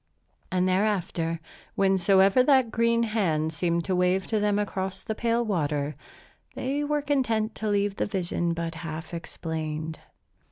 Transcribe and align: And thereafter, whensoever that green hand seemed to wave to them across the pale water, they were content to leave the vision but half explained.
And 0.51 0.67
thereafter, 0.67 1.39
whensoever 1.75 2.41
that 2.41 2.71
green 2.71 3.03
hand 3.03 3.53
seemed 3.53 3.85
to 3.85 3.95
wave 3.95 4.25
to 4.33 4.39
them 4.39 4.57
across 4.57 5.01
the 5.03 5.13
pale 5.13 5.45
water, 5.45 5.95
they 6.55 6.83
were 6.83 7.03
content 7.03 7.53
to 7.57 7.69
leave 7.69 7.97
the 7.97 8.07
vision 8.07 8.55
but 8.55 8.73
half 8.73 9.13
explained. 9.13 9.99